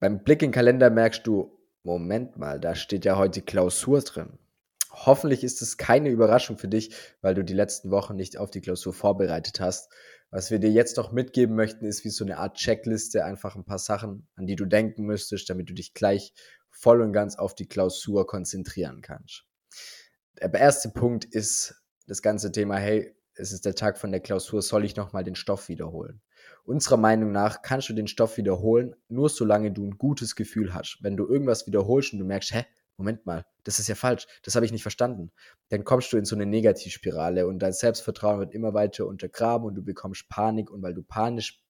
[0.00, 4.38] Beim Blick in den Kalender merkst du, Moment mal, da steht ja heute Klausur drin.
[4.90, 8.62] Hoffentlich ist es keine Überraschung für dich, weil du die letzten Wochen nicht auf die
[8.62, 9.92] Klausur vorbereitet hast.
[10.30, 13.66] Was wir dir jetzt noch mitgeben möchten, ist wie so eine Art Checkliste, einfach ein
[13.66, 16.32] paar Sachen, an die du denken müsstest, damit du dich gleich
[16.70, 19.44] voll und ganz auf die Klausur konzentrieren kannst.
[20.40, 21.74] Der erste Punkt ist
[22.06, 25.34] das ganze Thema, hey, es ist der Tag von der Klausur, soll ich nochmal den
[25.34, 26.22] Stoff wiederholen?
[26.70, 30.98] Unserer Meinung nach kannst du den Stoff wiederholen, nur solange du ein gutes Gefühl hast.
[31.00, 32.64] Wenn du irgendwas wiederholst und du merkst, hä,
[32.96, 35.32] Moment mal, das ist ja falsch, das habe ich nicht verstanden,
[35.70, 39.74] dann kommst du in so eine Negativspirale und dein Selbstvertrauen wird immer weiter untergraben und
[39.74, 41.60] du bekommst Panik und weil du panisch,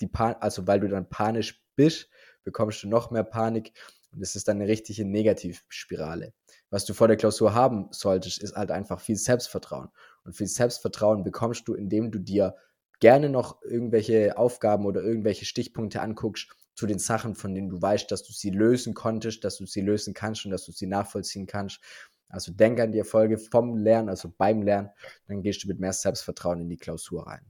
[0.00, 2.08] die Pan also weil du dann panisch bist,
[2.42, 3.74] bekommst du noch mehr Panik
[4.10, 6.32] und es ist dann eine richtige Negativspirale.
[6.70, 9.90] Was du vor der Klausur haben solltest, ist halt einfach viel Selbstvertrauen.
[10.24, 12.56] Und viel Selbstvertrauen bekommst du, indem du dir
[13.00, 18.10] gerne noch irgendwelche Aufgaben oder irgendwelche Stichpunkte anguckst zu den Sachen, von denen du weißt,
[18.10, 21.46] dass du sie lösen konntest, dass du sie lösen kannst und dass du sie nachvollziehen
[21.46, 21.80] kannst.
[22.28, 24.90] Also denk an die Erfolge vom Lernen, also beim Lernen,
[25.26, 27.44] dann gehst du mit mehr Selbstvertrauen in die Klausur rein.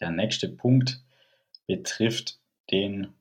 [0.00, 1.02] Der nächste Punkt
[1.66, 3.14] betrifft den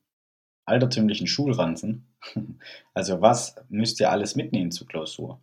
[0.65, 2.07] altertümlichen Schulranzen.
[2.93, 5.39] Also was müsst ihr alles mitnehmen zur Klausur?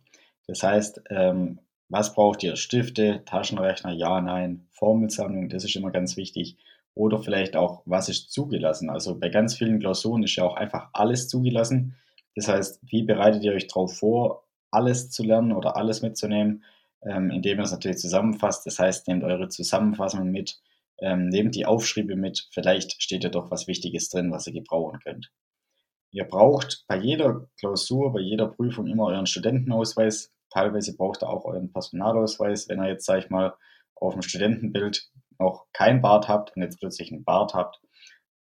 [0.47, 1.59] Das heißt, ähm,
[1.93, 2.55] was braucht ihr?
[2.55, 6.57] Stifte, Taschenrechner, ja, nein, Formelsammlung, das ist immer ganz wichtig.
[6.95, 8.89] Oder vielleicht auch, was ist zugelassen?
[8.89, 11.95] Also bei ganz vielen Klausuren ist ja auch einfach alles zugelassen.
[12.35, 16.63] Das heißt, wie bereitet ihr euch darauf vor, alles zu lernen oder alles mitzunehmen,
[17.03, 18.65] ähm, indem ihr es natürlich zusammenfasst.
[18.65, 20.59] Das heißt, nehmt eure Zusammenfassung mit,
[20.99, 22.47] ähm, nehmt die Aufschriebe mit.
[22.49, 25.31] Vielleicht steht ja doch was Wichtiges drin, was ihr gebrauchen könnt.
[26.09, 30.32] Ihr braucht bei jeder Klausur, bei jeder Prüfung immer euren Studentenausweis.
[30.53, 33.55] Teilweise braucht ihr auch euren Personalausweis, wenn ihr jetzt, sag ich mal,
[33.95, 35.09] auf dem Studentenbild
[35.39, 37.81] noch kein Bart habt und jetzt plötzlich einen Bart habt.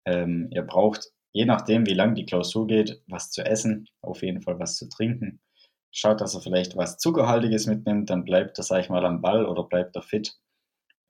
[0.05, 4.41] Ähm, ihr braucht, je nachdem, wie lang die Klausur geht, was zu essen, auf jeden
[4.41, 5.39] Fall was zu trinken.
[5.91, 9.45] Schaut, dass er vielleicht was Zuckerhaltiges mitnimmt, dann bleibt er, sag ich mal, am Ball
[9.45, 10.35] oder bleibt er fit,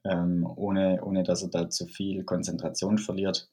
[0.06, 3.50] ähm, ohne, ohne dass er da zu viel Konzentration verliert.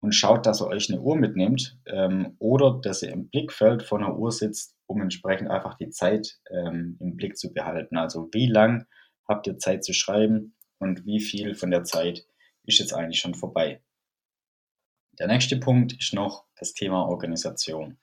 [0.00, 4.00] Und schaut, dass er euch eine Uhr mitnimmt ähm, oder dass ihr im Blickfeld von
[4.00, 7.98] der Uhr sitzt, um entsprechend einfach die Zeit ähm, im Blick zu behalten.
[7.98, 8.86] Also wie lang
[9.28, 12.24] habt ihr Zeit zu schreiben und wie viel von der Zeit
[12.64, 13.82] ist jetzt eigentlich schon vorbei.
[15.18, 17.98] Der nächste Punkt ist noch das Thema Organisation.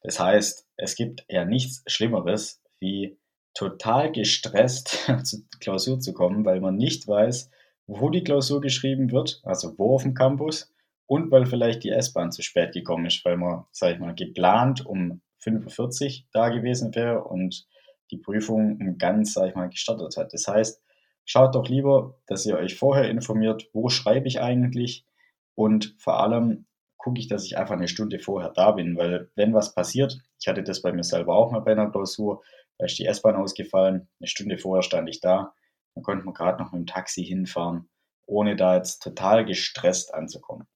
[0.00, 3.18] Das heißt, es gibt ja nichts Schlimmeres, wie
[3.54, 7.50] total gestresst zur Klausur zu kommen, weil man nicht weiß,
[7.86, 10.73] wo die Klausur geschrieben wird, also wo auf dem Campus,
[11.06, 14.84] und weil vielleicht die S-Bahn zu spät gekommen ist, weil man, sag ich mal, geplant
[14.84, 17.66] um 45 da gewesen wäre und
[18.10, 20.32] die Prüfung um ganz, sag ich mal, gestartet hat.
[20.32, 20.82] Das heißt,
[21.24, 25.06] schaut doch lieber, dass ihr euch vorher informiert, wo schreibe ich eigentlich
[25.54, 26.66] und vor allem
[26.96, 30.48] gucke ich, dass ich einfach eine Stunde vorher da bin, weil wenn was passiert, ich
[30.48, 32.42] hatte das bei mir selber auch mal bei einer Klausur,
[32.78, 35.54] da ist die S-Bahn ausgefallen, eine Stunde vorher stand ich da,
[35.94, 37.88] dann konnte man gerade noch mit dem Taxi hinfahren,
[38.26, 40.66] ohne da jetzt total gestresst anzukommen.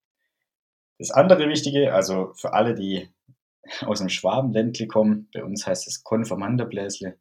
[0.99, 3.09] Das andere Wichtige, also für alle, die
[3.83, 7.19] aus dem Schwabenländle kommen, bei uns heißt es Konfirmanderbläsle,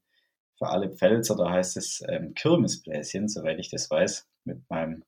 [0.57, 5.03] für alle Pfälzer, da heißt es ähm, Kirmesbläschen, soweit ich das weiß, mit meinem,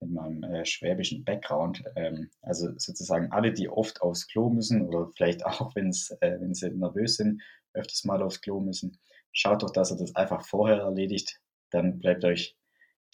[0.00, 1.84] mit meinem äh, schwäbischen Background.
[1.94, 6.54] Ähm, also sozusagen alle, die oft aufs Klo müssen oder vielleicht auch, wenn's, äh, wenn
[6.54, 7.42] sie nervös sind,
[7.74, 8.98] öfters mal aufs Klo müssen,
[9.30, 11.40] schaut doch, dass ihr das einfach vorher erledigt.
[11.70, 12.56] Dann bleibt euch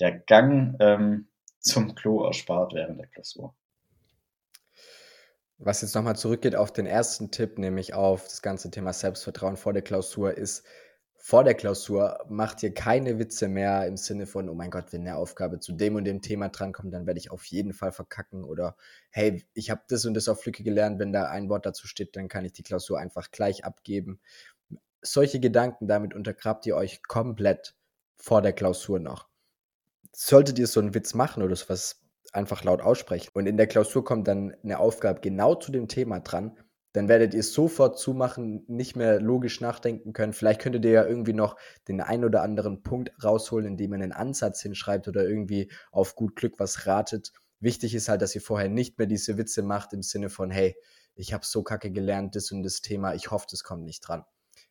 [0.00, 1.28] der Gang ähm,
[1.60, 3.54] zum Klo erspart während der Klausur.
[5.58, 9.72] Was jetzt nochmal zurückgeht auf den ersten Tipp, nämlich auf das ganze Thema Selbstvertrauen vor
[9.72, 10.64] der Klausur, ist,
[11.16, 15.00] vor der Klausur macht ihr keine Witze mehr im Sinne von, oh mein Gott, wenn
[15.00, 18.44] eine Aufgabe zu dem und dem Thema drankommt, dann werde ich auf jeden Fall verkacken
[18.44, 18.76] oder
[19.10, 22.14] hey, ich habe das und das auf Lücke gelernt, wenn da ein Wort dazu steht,
[22.14, 24.20] dann kann ich die Klausur einfach gleich abgeben.
[25.02, 27.74] Solche Gedanken, damit untergrabt ihr euch komplett
[28.16, 29.28] vor der Klausur noch.
[30.12, 32.00] Solltet ihr so einen Witz machen oder sowas
[32.33, 36.21] einfach laut aussprechen und in der Klausur kommt dann eine Aufgabe genau zu dem Thema
[36.21, 36.56] dran,
[36.93, 40.33] dann werdet ihr sofort zumachen, nicht mehr logisch nachdenken können.
[40.33, 44.13] Vielleicht könntet ihr ja irgendwie noch den ein oder anderen Punkt rausholen, indem ihr einen
[44.13, 47.33] Ansatz hinschreibt oder irgendwie auf gut Glück was ratet.
[47.60, 50.77] Wichtig ist halt, dass ihr vorher nicht mehr diese Witze macht im Sinne von, hey,
[51.15, 54.24] ich habe so kacke gelernt, das und das Thema, ich hoffe, das kommt nicht dran.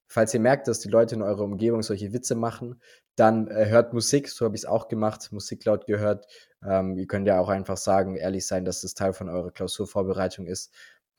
[0.08, 2.82] Falls ihr merkt, dass die Leute in eurer Umgebung solche Witze machen,
[3.16, 6.28] dann äh, hört Musik, so habe ich es auch gemacht, Musik laut gehört.
[6.66, 10.48] Ähm, ihr könnt ja auch einfach sagen, ehrlich sein, dass das Teil von eurer Klausurvorbereitung
[10.48, 10.72] ist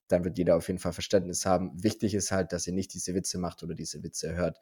[0.08, 1.70] dann wird jeder auf jeden Fall Verständnis haben.
[1.82, 4.58] Wichtig ist halt, dass ihr nicht diese Witze macht oder diese Witze hört,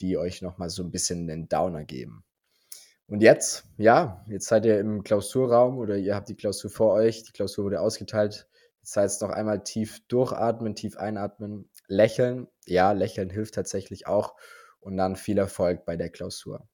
[0.00, 2.24] die euch nochmal so ein bisschen einen Downer geben.
[3.06, 7.24] Und jetzt, ja, jetzt seid ihr im Klausurraum oder ihr habt die Klausur vor euch.
[7.24, 8.46] Die Klausur wurde ausgeteilt.
[8.82, 12.46] Das heißt, noch einmal tief durchatmen, tief einatmen, lächeln.
[12.70, 14.36] Ja, lächeln hilft tatsächlich auch.
[14.78, 16.68] Und dann viel Erfolg bei der Klausur.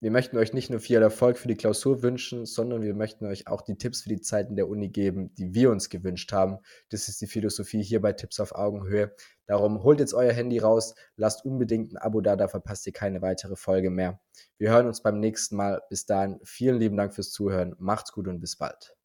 [0.00, 3.46] Wir möchten euch nicht nur viel Erfolg für die Klausur wünschen, sondern wir möchten euch
[3.46, 6.58] auch die Tipps für die Zeiten der Uni geben, die wir uns gewünscht haben.
[6.88, 9.14] Das ist die Philosophie hier bei Tipps auf Augenhöhe.
[9.46, 13.22] Darum holt jetzt euer Handy raus, lasst unbedingt ein Abo da, da verpasst ihr keine
[13.22, 14.20] weitere Folge mehr.
[14.56, 15.82] Wir hören uns beim nächsten Mal.
[15.88, 17.76] Bis dahin, vielen lieben Dank fürs Zuhören.
[17.78, 18.96] Macht's gut und bis bald.